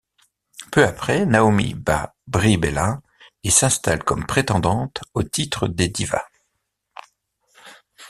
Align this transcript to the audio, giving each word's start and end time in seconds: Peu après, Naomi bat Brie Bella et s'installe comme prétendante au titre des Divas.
Peu 0.71 0.83
après, 0.83 1.27
Naomi 1.27 1.75
bat 1.75 2.15
Brie 2.25 2.57
Bella 2.57 3.01
et 3.43 3.51
s'installe 3.51 4.03
comme 4.03 4.25
prétendante 4.25 5.01
au 5.13 5.21
titre 5.21 5.67
des 5.67 5.89
Divas. 5.89 6.25